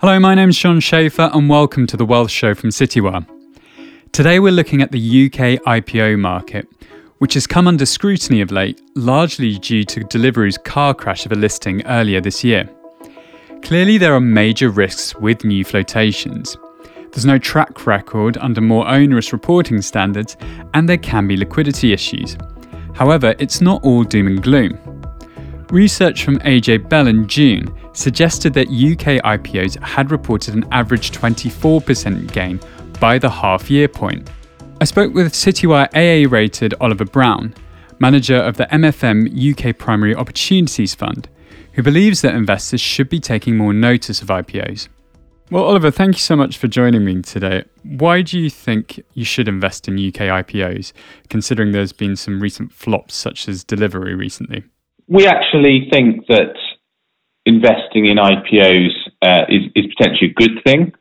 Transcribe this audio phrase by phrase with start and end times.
[0.00, 3.26] Hello, my name's Sean Schaefer, and welcome to the Wealth Show from Citywire.
[4.12, 6.66] Today, we're looking at the UK IPO market,
[7.18, 11.34] which has come under scrutiny of late, largely due to Deliveroo's car crash of a
[11.34, 12.66] listing earlier this year.
[13.60, 16.56] Clearly, there are major risks with new flotations.
[17.12, 20.34] There's no track record under more onerous reporting standards,
[20.72, 22.38] and there can be liquidity issues.
[22.94, 24.78] However, it's not all doom and gloom.
[25.70, 32.32] Research from AJ Bell in June suggested that UK IPOs had reported an average 24%
[32.32, 32.58] gain
[32.98, 34.28] by the half year point.
[34.80, 37.54] I spoke with Citywire AA rated Oliver Brown,
[38.00, 41.28] manager of the MFM UK Primary Opportunities Fund,
[41.74, 44.88] who believes that investors should be taking more notice of IPOs.
[45.52, 47.62] Well, Oliver, thank you so much for joining me today.
[47.84, 50.92] Why do you think you should invest in UK IPOs,
[51.28, 54.64] considering there's been some recent flops such as Deliveroo recently?
[55.10, 56.54] We actually think that
[57.44, 60.92] investing in IPOs uh, is, is potentially a good thing.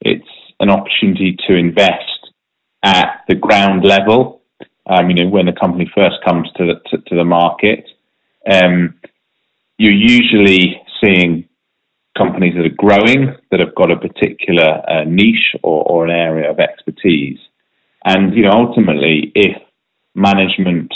[0.00, 2.32] It's an opportunity to invest
[2.82, 4.42] at the ground level.
[4.86, 7.88] Um, you know, when a company first comes to the, to, to the market,
[8.50, 8.94] um,
[9.78, 11.48] you're usually seeing
[12.18, 16.50] companies that are growing that have got a particular uh, niche or, or an area
[16.50, 17.38] of expertise.
[18.04, 19.56] And you know, ultimately, if
[20.16, 20.92] management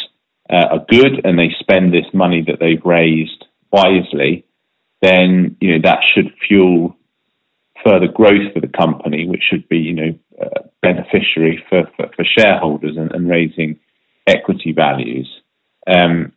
[0.51, 4.45] uh, are good and they spend this money that they've raised wisely,
[5.03, 6.97] then you know that should fuel
[7.85, 12.25] further growth for the company, which should be you know uh, beneficiary for, for, for
[12.25, 13.79] shareholders and, and, raising
[14.27, 15.29] equity values.
[15.87, 16.33] Um,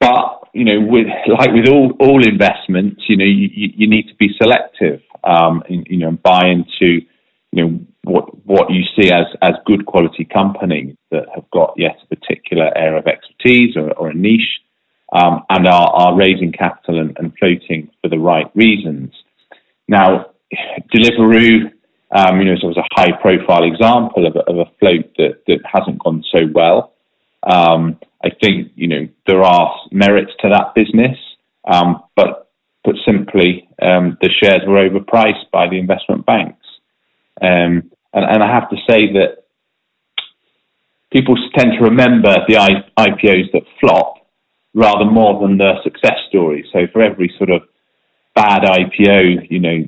[0.00, 4.14] but you know, with like with all all investments, you know, you, you need to
[4.14, 5.02] be selective.
[5.24, 7.04] Um, in, you know, buy into
[7.52, 11.96] you know what what you see as as good quality companies that have got yet
[12.02, 14.60] a particular area of expertise or, or a niche,
[15.12, 19.12] um, and are, are raising capital and, and, floating for the right reasons.
[19.86, 20.30] Now,
[20.94, 21.72] Deliveroo,
[22.10, 25.60] um, you know, was a high profile example of a, of a float that that
[25.64, 26.94] hasn't gone so well.
[27.42, 31.16] Um, I think you know there are merits to that business,
[31.64, 32.48] um, but
[32.84, 36.64] put simply, um, the shares were overpriced by the investment banks.
[37.40, 39.44] Um, and, and, I have to say that
[41.12, 44.14] people tend to remember the I- IPOs that flop
[44.74, 46.66] rather more than the success stories.
[46.72, 47.62] So for every sort of
[48.34, 49.82] bad IPO, you know,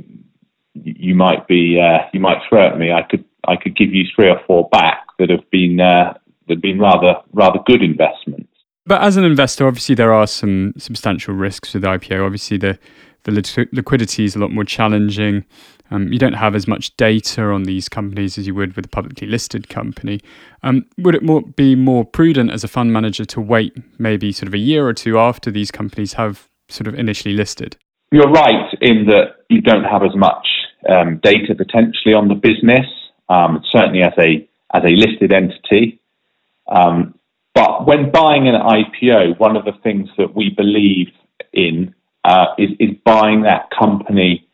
[0.75, 2.93] you might be uh, you might throw at me.
[2.93, 6.15] I could I could give you three or four back that have been uh,
[6.49, 8.49] that have been rather rather good investments.
[8.87, 12.25] But as an investor, obviously there are some substantial risks with IPO.
[12.25, 12.79] Obviously the
[13.25, 15.45] the liquidity is a lot more challenging.
[15.91, 18.89] Um, you don't have as much data on these companies as you would with a
[18.89, 20.21] publicly listed company.
[20.63, 24.49] Um, would it more, be more prudent as a fund manager to wait maybe sort
[24.49, 27.77] of a year or two after these companies have sort of initially listed?
[28.13, 30.47] You're right in that you don't have as much
[30.89, 32.87] um, data potentially on the business,
[33.29, 36.01] um, certainly as a as a listed entity.
[36.69, 37.15] Um,
[37.55, 41.09] but when buying an IPO, one of the things that we believe
[41.53, 44.47] in uh, is, is buying that company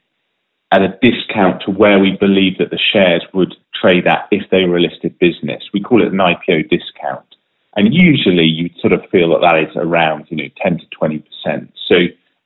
[0.72, 4.64] at a discount to where we believe that the shares would trade at if they
[4.64, 5.62] were a listed business.
[5.72, 7.24] We call it an IPO discount.
[7.76, 11.22] And usually you sort of feel that that is around, you know, 10 to 20%.
[11.88, 11.96] So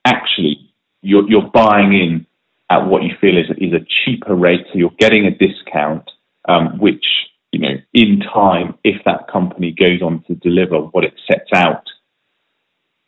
[0.05, 0.69] actually
[1.01, 2.27] you're, you're buying in
[2.69, 4.65] at what you feel is, is a cheaper rate.
[4.71, 6.09] So you're getting a discount,
[6.47, 7.05] um, which,
[7.51, 11.85] you know, in time, if that company goes on to deliver what it sets out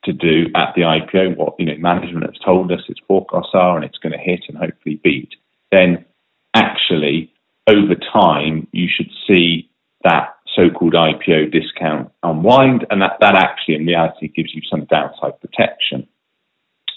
[0.06, 3.76] to do at the IPO, what you know management has told us its forecasts are,
[3.76, 5.30] and it's going to hit and hopefully beat,
[5.72, 6.06] then
[6.54, 7.32] actually
[7.68, 9.70] over time you should see
[10.04, 15.40] that so-called IPO discount unwind, and that, that actually in reality gives you some downside
[15.42, 16.08] protection.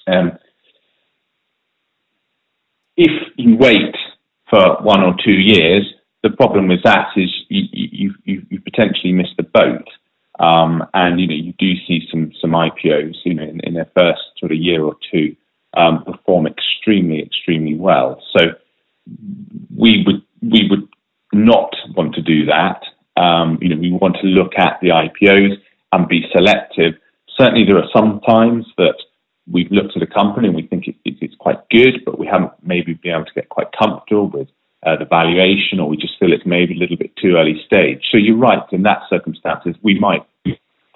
[0.07, 0.39] Um,
[2.97, 3.95] if you wait
[4.51, 5.85] for one or two years,
[6.23, 9.89] the problem with that is you, you, you, you potentially miss the boat.
[10.39, 13.91] Um, and you know, you do see some some IPOs, you know, in, in their
[13.97, 15.35] first sort of year or two,
[15.77, 18.23] um, perform extremely, extremely well.
[18.37, 18.53] So
[19.77, 20.89] we would we would
[21.33, 22.83] not want to do that.
[23.21, 25.57] Um, you know, we want to look at the IPOs
[25.93, 26.95] and be selective.
[27.39, 28.97] Certainly, there are some times that
[29.51, 32.27] we've looked at a company and we think it, it, it's quite good, but we
[32.27, 34.49] haven't maybe been able to get quite comfortable with
[34.85, 38.03] uh, the valuation, or we just feel it's maybe a little bit too early stage.
[38.11, 38.63] So you're right.
[38.73, 40.25] In that circumstances, we might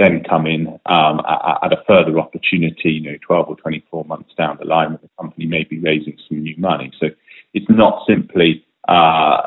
[0.00, 4.30] then come in um, at, at, a further opportunity, you know, 12 or 24 months
[4.36, 6.90] down the line, when the company may be raising some new money.
[6.98, 7.08] So
[7.52, 9.42] it's not simply uh,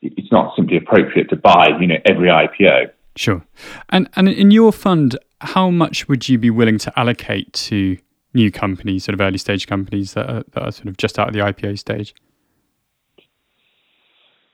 [0.00, 2.90] it's not simply appropriate to buy, you know, every IPO.
[3.14, 3.44] Sure.
[3.90, 7.98] And and in your fund, how much would you be willing to allocate to
[8.34, 11.28] new companies, sort of early stage companies that are, that are sort of just out
[11.28, 12.14] of the IPO stage?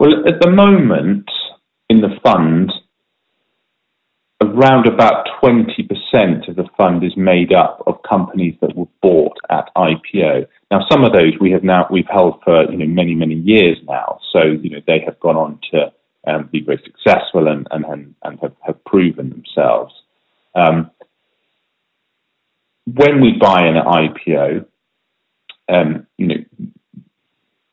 [0.00, 1.30] Well, at the moment
[1.88, 2.72] in the fund,
[4.40, 9.68] around about 20% of the fund is made up of companies that were bought at
[9.76, 10.46] IPO.
[10.70, 13.78] Now, some of those we have now we've held for you know many many years
[13.86, 15.92] now, so you know they have gone on to
[16.26, 19.94] um, be very successful and and and have, have proven themselves.
[20.54, 20.90] Um,
[22.86, 24.66] when we buy an IPO,
[25.68, 26.44] um, you know,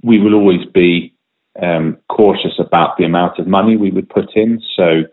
[0.04, 1.14] we will always be
[1.62, 4.62] um, cautious about the amount of money we would put in.
[4.76, 5.04] So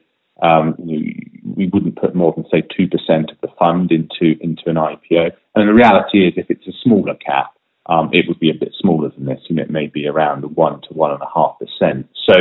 [0.42, 4.76] um, we wouldn't put more than say two percent of the fund into into an
[4.76, 5.30] IPO.
[5.54, 7.54] And the reality is, if it's a smaller cap,
[7.86, 10.80] um, it would be a bit smaller than this, and it may be around one
[10.82, 12.08] to one and a half percent.
[12.28, 12.34] So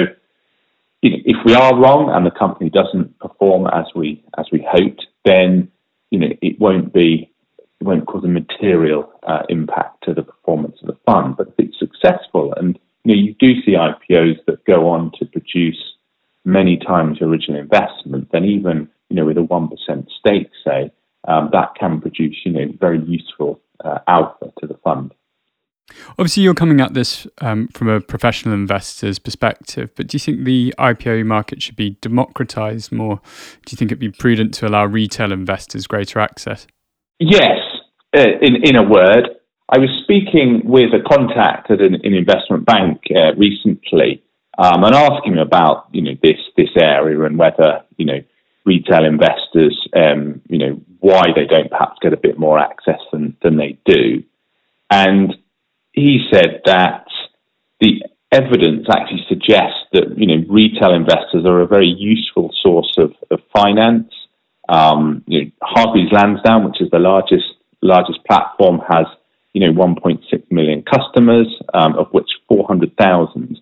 [1.04, 5.72] if we are wrong and the company doesn't perform as we as we hoped, then
[6.10, 7.32] you know it won't be
[7.80, 11.38] it won't cause a material uh, impact to the performance of the fund.
[11.38, 15.26] But if it's successful, and you know you do see IPOs that go on to
[15.26, 15.82] produce
[16.46, 20.92] many times your original investment, then even you know with a one percent stake, say,
[21.28, 25.14] um, that can produce you know very useful uh, alpha to the fund.
[26.12, 30.46] Obviously, you're coming at this um, from a professional investor's perspective, but do you think
[30.46, 33.20] the IPO market should be democratized more?
[33.66, 36.66] Do you think it'd be prudent to allow retail investors greater access?
[37.20, 37.60] Yes,
[38.16, 39.30] uh, in in a word.
[39.74, 44.22] I was speaking with a contact at an, an investment bank uh, recently,
[44.58, 48.20] um, and asking about you know this this area and whether you know
[48.66, 53.36] retail investors um, you know why they don't perhaps get a bit more access than
[53.42, 54.24] than they do,
[54.90, 55.36] and
[55.94, 57.06] he said that
[57.80, 63.14] the evidence actually suggests that you know retail investors are a very useful source of,
[63.30, 64.14] of finance.
[64.70, 67.46] Um, you know, Hargreaves Lansdown, which is the largest
[67.82, 69.06] largest platform, has
[69.54, 73.61] you know 1.6 million customers, um, of which 400,000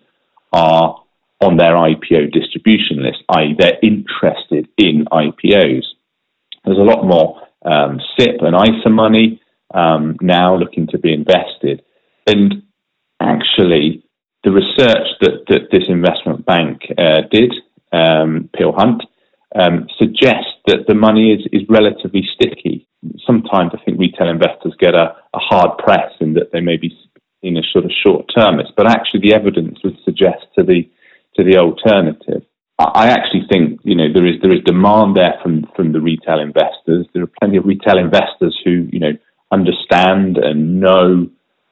[0.52, 1.02] are
[1.40, 5.84] on their IPO distribution list, i.e., they're interested in IPOs.
[6.64, 9.40] There's a lot more um, SIPP and ISA money
[9.72, 11.82] um, now looking to be invested.
[12.26, 12.62] And
[13.20, 14.04] actually,
[14.44, 17.54] the research that, that this investment bank uh, did,
[17.92, 19.02] um, Peel Hunt,
[19.54, 22.86] um, suggests that the money is, is relatively sticky.
[23.26, 26.96] Sometimes I think retail investors get a, a hard press in that they may be
[27.42, 30.88] in a sort of short termist, but actually the evidence would suggest to the
[31.36, 32.42] to the alternative.
[32.78, 36.40] I actually think you know there is there is demand there from from the retail
[36.40, 37.06] investors.
[37.12, 39.12] There are plenty of retail investors who you know
[39.52, 41.28] understand and know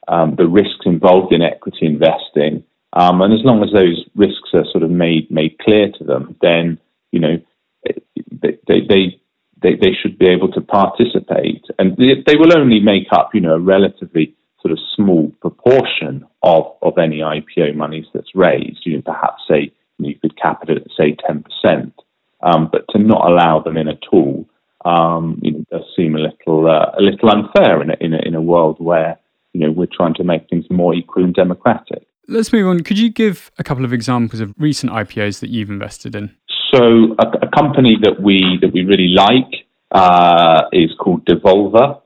[0.07, 4.65] um, the risks involved in equity investing, um, and as long as those risks are
[4.71, 6.79] sort of made made clear to them, then
[7.11, 7.37] you know
[7.85, 9.21] they they they,
[9.63, 13.41] they, they should be able to participate, and they, they will only make up you
[13.41, 18.81] know a relatively sort of small proportion of, of any IPO monies that's raised.
[18.85, 21.95] You know, perhaps say you, know, you could cap it at say ten percent,
[22.43, 24.49] um, but to not allow them in at all,
[24.85, 28.19] um, you know, does seem a little uh, a little unfair in a, in a
[28.25, 29.19] in a world where
[29.53, 32.07] you know we're trying to make things more equal and democratic.
[32.31, 32.81] Let's move on.
[32.81, 36.35] Could you give a couple of examples of recent IPOs that you've invested in?
[36.75, 42.01] So, a, a company that we that we really like uh, is called Devolver.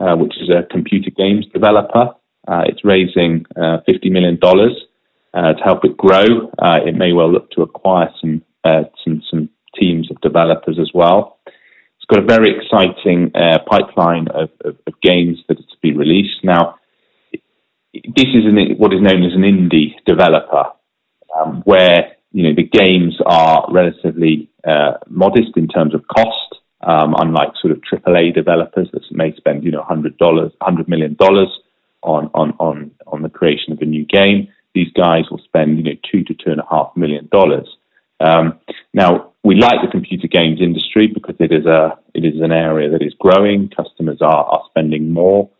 [0.00, 2.14] Uh, which is a computer games developer.
[2.46, 6.52] Uh, it's raising uh, $50 million uh, to help it grow.
[6.56, 11.40] Uh, it may well look to acquire some, some, some teams of developers as well.
[11.46, 13.32] It's got a very exciting
[13.68, 16.44] pipeline of, of, of, games that are to be released.
[16.44, 16.76] Now,
[17.92, 20.70] this is an, what is known as an indie developer,
[21.36, 26.47] um, where you know the games are relatively uh, modest in terms of cost
[26.82, 31.14] um, unlike sort of AAA developers that may spend you know hundred dollars, hundred million
[31.14, 31.48] dollars
[32.02, 34.48] on on on on the creation of a new game.
[34.74, 37.68] These guys will spend you know two to two and a half million dollars.
[38.20, 38.58] Um,
[38.92, 42.90] now we like the computer games industry because it is a it is an area
[42.90, 43.70] that is growing.
[43.70, 45.50] Customers are are spending more.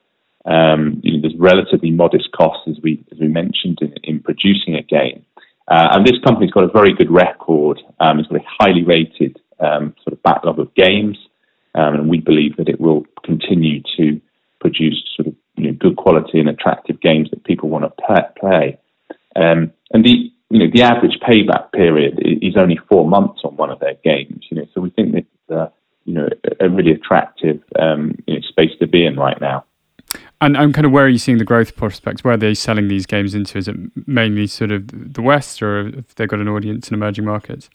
[0.44, 4.76] Um, you know, there's relatively modest costs as we as we mentioned in, in producing
[4.76, 5.24] a game.
[5.70, 7.78] Uh, and this company's got a very good record.
[8.00, 11.16] Um, it's a highly rated um, sort of backlog of games,
[11.74, 14.20] um, and we believe that it will continue to
[14.60, 18.78] produce sort of you know, good quality and attractive games that people want to play.
[19.36, 23.70] Um, and the you know the average payback period is only four months on one
[23.70, 24.46] of their games.
[24.50, 25.68] You know, so we think it's uh,
[26.04, 26.28] you know
[26.60, 29.64] a really attractive um, you know, space to be in right now.
[30.40, 32.22] And, and kind of where are you seeing the growth prospects?
[32.24, 33.58] Where are they selling these games into?
[33.58, 37.24] Is it mainly sort of the West, or have they got an audience in emerging
[37.24, 37.68] markets?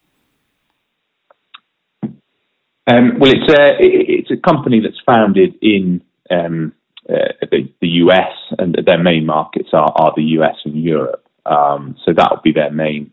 [2.85, 6.73] Um, well, it's a it's a company that's founded in um,
[7.09, 11.25] uh, the, the, US, and their main markets are, are the US and Europe.
[11.45, 13.11] Um, so that will be their main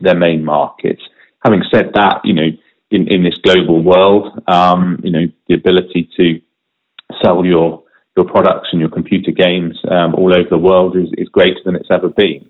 [0.00, 1.02] their main markets.
[1.44, 2.48] Having said that, you know,
[2.90, 6.40] in, in this global world, um, you know, the ability to
[7.22, 7.82] sell your
[8.16, 11.76] your products and your computer games um, all over the world is, is greater than
[11.76, 12.48] it's ever been.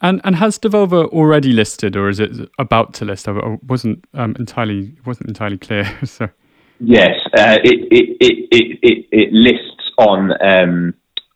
[0.00, 3.28] And and has Devolver already listed, or is it about to list?
[3.28, 5.90] I wasn't um, entirely wasn't entirely clear.
[6.04, 6.28] so.
[6.80, 10.94] Yes, uh, it, it, it, it, it lists on um,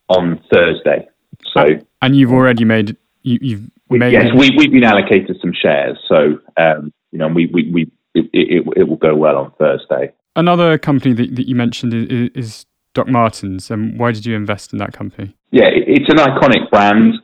[0.08, 1.08] on Thursday.
[1.54, 1.66] So
[2.02, 5.96] and you've already made you, you've we, made yes we we've been allocated some shares.
[6.08, 7.82] So um, you know we we, we
[8.14, 10.12] it, it, it will go well on Thursday.
[10.34, 13.70] Another company that, that you mentioned is, is Doc Martens.
[13.70, 15.36] And um, why did you invest in that company?
[15.50, 17.14] Yeah, it's an iconic brand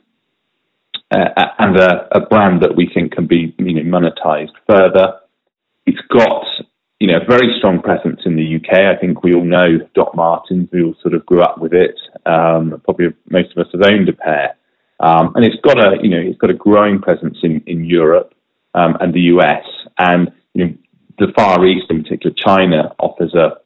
[1.11, 5.15] uh, and a, a, brand that we think can be you know monetized further.
[5.87, 6.45] It's got
[6.99, 8.79] you know a very strong presence in the UK.
[8.79, 10.69] I think we all know Doc Martens.
[10.73, 11.95] We all sort of grew up with it.
[12.27, 14.57] Um, probably most of us have owned a pair,
[15.01, 18.35] um, and it's got a you know it's got a growing presence in in Europe
[18.75, 19.65] um, and the US,
[19.99, 20.75] and you know
[21.19, 23.59] the Far East, in particular China, offers a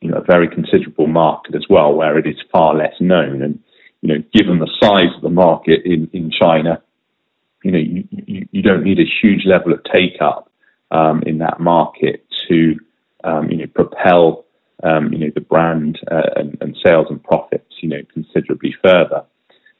[0.00, 3.62] you know a very considerable market as well, where it is far less known and
[4.02, 6.82] you know, given the size of the market in, in China,
[7.62, 10.50] you know, you, you, you don't need a huge level of take up
[10.90, 12.76] um, in that market to,
[13.22, 14.44] um, you know, propel,
[14.82, 19.24] um, you know, the brand uh, and, and, sales and profits, you know, considerably further.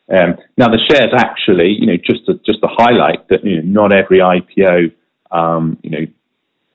[0.09, 3.89] Um, now the shares actually, you know, just to, just to highlight that, you know,
[3.89, 4.93] not every IPO,
[5.33, 6.07] um, you know,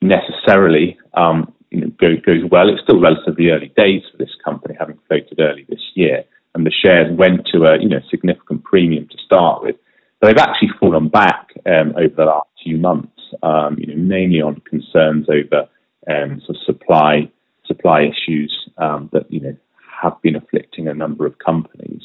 [0.02, 2.68] necessarily, um, you know, goes, goes well.
[2.68, 6.24] It's still relatively early days for this company, having floated early this year
[6.58, 9.76] and the shares went to a you know significant premium to start with.
[10.20, 14.42] But they've actually fallen back um, over the last few months, um, you know, mainly
[14.42, 15.68] on concerns over
[16.10, 17.30] um, sort of supply
[17.64, 19.56] supply issues um, that you know
[20.02, 22.02] have been afflicting a number of companies.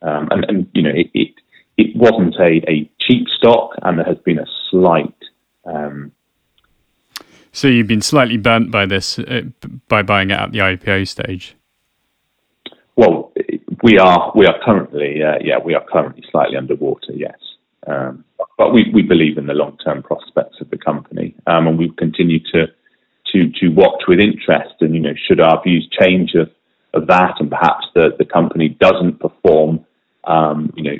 [0.00, 1.34] Um, and, and, you know, it, it,
[1.76, 5.14] it wasn't a, a, cheap stock, and there has been a slight.
[5.64, 6.12] Um,
[7.50, 9.42] so you've been slightly burnt by this uh,
[9.88, 11.56] by buying it at the IPO stage.
[12.94, 13.32] Well,
[13.88, 17.38] we are we are currently uh, yeah we are currently slightly underwater yes.
[17.86, 18.24] Um,
[18.58, 21.90] but we, we believe in the long term prospects of the company um, and we
[21.96, 22.66] continue to
[23.32, 24.74] to to watch with interest.
[24.80, 26.50] And you know should our views change of,
[26.92, 29.86] of that and perhaps the, the company doesn't perform
[30.24, 30.96] um, you know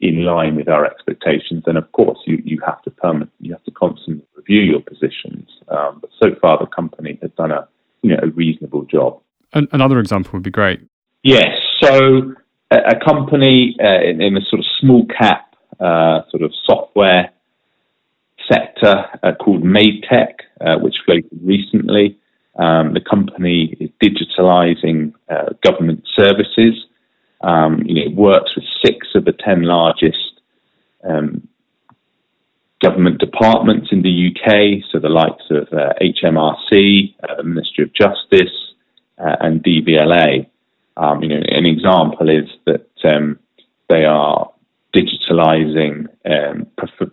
[0.00, 3.64] in line with our expectations then of course you, you have to permanent you have
[3.64, 5.48] to constantly review your positions.
[5.68, 7.66] Um, but so far the company has done a
[8.02, 9.20] you know a reasonable job.
[9.52, 10.80] Another example would be great.
[11.24, 11.58] Yes.
[11.80, 12.34] So
[12.70, 17.30] a, a company uh, in, in, a sort of small cap uh, sort of software
[18.50, 22.18] sector uh, called Madetech, uh, which floated recently.
[22.58, 26.84] Um, the company is digitalizing uh, government services.
[27.40, 30.40] Um, you know, it works with six of the ten largest
[31.08, 31.48] um,
[32.82, 38.52] government departments in the UK, so the likes of HMRC, uh, the Ministry of Justice,
[39.16, 40.46] and DVLA.
[40.96, 43.38] Um, you know, an example is that um,
[43.88, 44.50] they are
[44.94, 46.66] digitalizing um,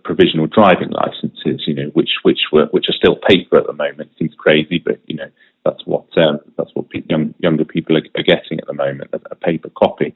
[0.04, 1.62] provisional driving licenses.
[1.66, 4.10] You know, which which were which are still paper at the moment.
[4.18, 5.30] Seems crazy, but you know
[5.64, 9.20] that's what um, that's what young, younger people are, are, getting at the moment, a,
[9.30, 10.14] a paper copy.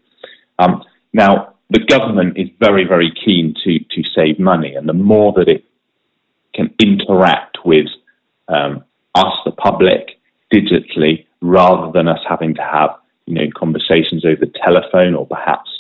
[0.59, 5.33] Um, now, the government is very very keen to to save money, and the more
[5.35, 5.65] that it
[6.55, 7.87] can interact with
[8.49, 10.21] um, us, the public,
[10.53, 12.91] digitally, rather than us having to have
[13.27, 15.71] you know, conversations over the telephone or perhaps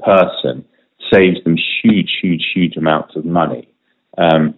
[0.00, 0.64] person
[1.12, 3.68] saves them huge, huge, huge amounts of money.
[4.16, 4.54] Um,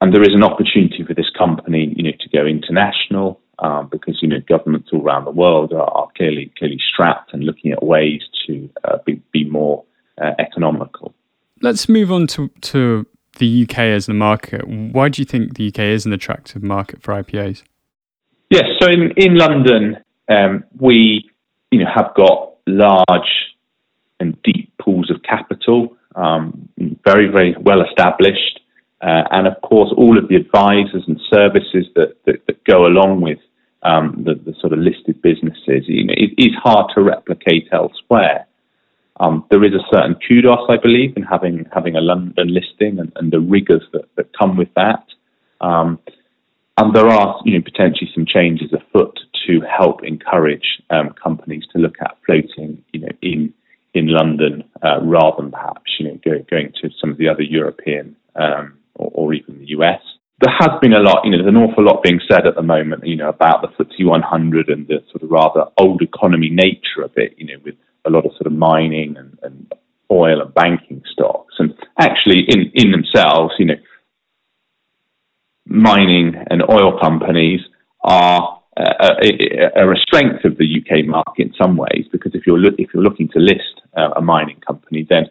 [0.00, 4.18] and there is an opportunity for this company, you know, to go international um, because
[4.20, 7.82] you know governments all around the world are, are, clearly clearly strapped and looking at
[7.82, 9.84] ways to uh, be, be more
[10.20, 11.14] uh, economical.
[11.62, 13.06] Let's move on to to
[13.38, 14.66] the UK as a market.
[14.66, 17.62] Why do you think the UK is an attractive market for IPOs?
[18.50, 19.96] Yes, so in, in London,
[20.28, 21.30] um, we,
[21.70, 23.54] you know, have got large
[24.20, 26.68] and deep pools of capital, um,
[27.04, 28.60] very, very well established,
[29.02, 33.20] uh, and of course, all of the advisors and services that, that, that go along
[33.20, 33.38] with
[33.82, 35.84] um, the, the, sort of listed businesses.
[35.86, 38.46] You know, it is hard to replicate elsewhere.
[39.20, 43.12] Um, there is a certain kudos, I believe, in having having a London listing and,
[43.16, 45.04] and the rigors that, that come with that.
[45.60, 45.98] Um,
[46.78, 49.15] and there are, you know, potentially some changes afoot
[49.46, 53.52] to help encourage um, companies to look at floating, you know, in
[53.94, 57.42] in London uh, rather than perhaps, you know, go, going to some of the other
[57.42, 60.02] European um, or, or, even the US.
[60.40, 62.62] there has been a lot, you know, there's an awful lot being said at the
[62.62, 67.02] moment, you know, about the FTSE 100 and the sort of rather old economy nature
[67.02, 67.74] of it, you know, with
[68.04, 69.72] a lot of sort of mining and, and
[70.10, 71.54] oil and banking stocks.
[71.58, 73.80] And actually, in, in themselves, you know,
[75.66, 77.60] mining and oil companies
[78.02, 82.58] are uh, a, a, strength of the UK market in some ways because if you're
[82.58, 85.26] lo- if you're looking to list uh, a mining company, then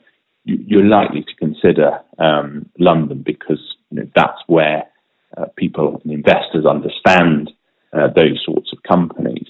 [0.45, 3.59] you, are likely to consider um, London because
[3.89, 4.83] you know, that's where
[5.37, 7.51] uh, people and investors understand
[7.93, 9.47] uh, those sorts of companies.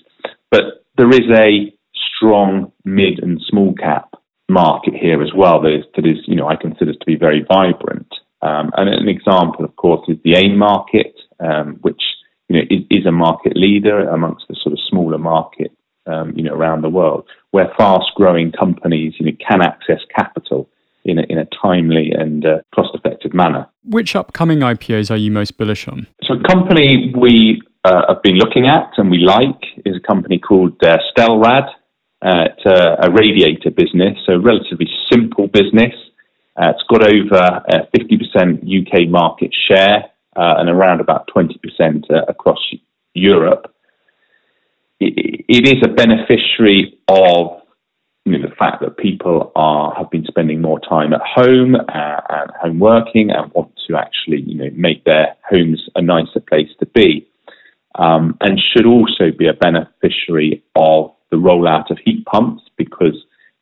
[0.52, 1.74] But there is a
[2.18, 4.14] strong mid and small cap
[4.50, 7.46] market here as well that is, that is you know, I consider to be very
[7.48, 8.08] vibrant.
[8.42, 12.02] Um, and an example, of course, is the AIM market, um, which
[12.50, 15.72] you know is, is, a market leader amongst the sort of smaller market
[16.08, 20.70] um, you know around the world, where fast-growing companies you know can access capital
[21.06, 23.68] in a, in a timely and uh, cost-effective manner.
[23.84, 26.08] Which upcoming IPOs are you most bullish on?
[26.24, 30.40] So, a company we uh, have been looking at and we like is a company
[30.40, 31.70] called uh, Stelrad.
[32.22, 35.94] Uh, it's a, a, radiator business, so a relatively simple business.
[36.58, 37.62] Uh, it's got over
[37.94, 41.58] 50% UK market share uh, and around about 20%
[42.27, 42.60] across
[43.13, 43.74] Europe.
[45.00, 47.62] It, it is a beneficiary of
[48.25, 52.22] you know, the fact that people are have been spending more time at home uh,
[52.30, 56.70] and home working and want to actually you know make their homes a nicer place
[56.80, 57.27] to be,
[58.00, 63.15] um, and should also be a beneficiary of the rollout of heat pumps because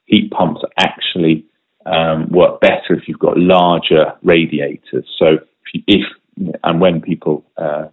[0.05, 1.45] heat pumps actually
[1.85, 5.05] um, work better if you've got larger radiators.
[5.19, 6.05] So if, you, if
[6.63, 7.87] and when people uh,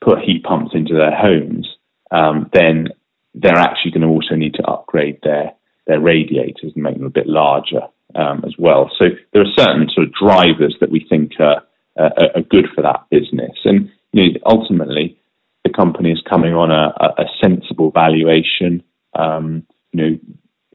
[0.00, 1.68] put heat pumps into their homes,
[2.10, 2.88] um, then
[3.34, 5.52] they're actually going to also need to upgrade their
[5.86, 7.80] their radiators and make them a bit larger
[8.14, 8.90] um, as well.
[8.98, 11.62] So there are certain sort of drivers that we think are,
[11.96, 13.56] are, are good for that business.
[13.64, 15.18] And you know, ultimately,
[15.64, 18.82] the company is coming on a, a sensible valuation.
[19.14, 20.18] Um, you know,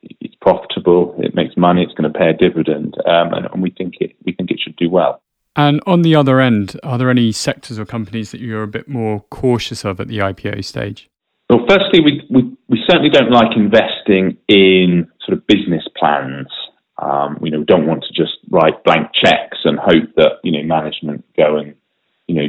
[0.01, 3.71] it's profitable, it makes money, it's going to pay a dividend, um, and, and we
[3.71, 5.21] think it we think it should do well.
[5.55, 8.87] And on the other end, are there any sectors or companies that you're a bit
[8.87, 11.09] more cautious of at the IPO stage?
[11.49, 16.47] Well, firstly, we, we, we certainly don't like investing in sort of business plans.
[16.97, 20.51] Um, you know, we don't want to just write blank checks and hope that you
[20.51, 21.75] know management go and
[22.27, 22.47] you know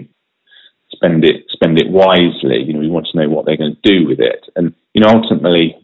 [0.93, 2.63] spend it spend it wisely.
[2.65, 5.03] You know, we want to know what they're going to do with it, and you
[5.03, 5.77] know, ultimately,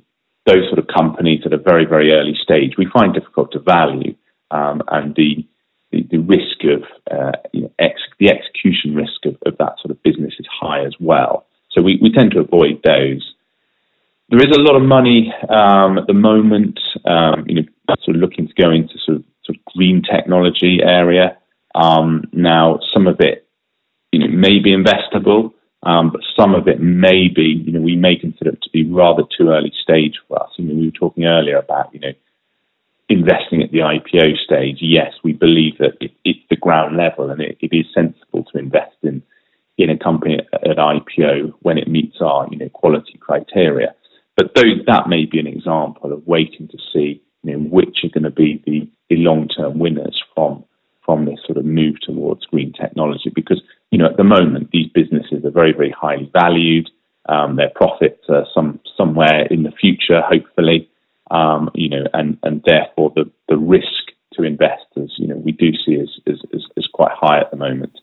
[0.47, 4.15] those sort of companies at a very very early stage we find difficult to value,
[4.51, 5.47] um, and the,
[5.93, 9.91] the, the risk of uh, you know, ex- the execution risk of, of that sort
[9.91, 11.47] of business is high as well.
[11.71, 13.35] So we, we tend to avoid those.
[14.29, 18.23] There is a lot of money um, at the moment, um, you know, sort of
[18.23, 21.37] looking to go into sort of, sort of green technology area.
[21.75, 23.47] Um, now, some of it,
[24.11, 25.53] you know, may be investable,
[25.83, 28.89] um, but some of it may be, you know, we may consider it to be
[28.91, 30.51] rather too early stage for us.
[30.59, 32.13] I mean, we were talking earlier about, you know,
[33.13, 34.79] investing at the IPO stage.
[34.81, 38.59] Yes, we believe that it, it's the ground level and it, it is sensible to
[38.59, 39.23] invest in
[39.79, 43.95] in a company at, at IPO when it meets our you know quality criteria.
[44.37, 48.09] But those, that may be an example of waiting to see you know, which are
[48.09, 50.65] going to be the, the long term winners from
[51.05, 53.31] from this sort of move towards green technology.
[53.35, 56.89] Because you know at the moment these businesses are very very highly valued.
[57.29, 60.89] Um, their profits are some somewhere in the future, hopefully.
[61.33, 65.73] Um, you know, and and therefore the the risk to investors, you know, we do
[65.73, 67.99] see is, as, as, as quite high at the moment.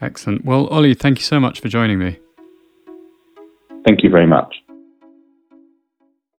[0.00, 0.44] Excellent.
[0.44, 2.18] Well, Ollie, thank you so much for joining me.
[3.84, 4.56] Thank you very much.